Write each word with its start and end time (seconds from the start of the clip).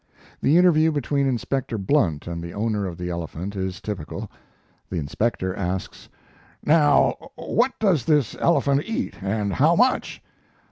The 0.41 0.57
interview 0.57 0.91
between 0.91 1.27
Inspector 1.27 1.77
Blunt 1.77 2.25
and 2.25 2.41
the 2.43 2.55
owner 2.55 2.87
of 2.87 2.97
the 2.97 3.11
elephant 3.11 3.55
is 3.55 3.79
typical. 3.79 4.31
The 4.89 4.97
inspector 4.97 5.55
asks: 5.55 6.09
"Now 6.65 7.17
what 7.35 7.77
does 7.77 8.05
this 8.05 8.35
elephant 8.39 8.81
eat, 8.85 9.21
and 9.21 9.53
how 9.53 9.75
much?" 9.75 10.19